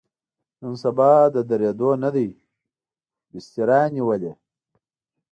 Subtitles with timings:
[0.61, 2.29] نن سبا د ودرېدو نه دی،
[3.31, 4.33] بستره یې نیولې.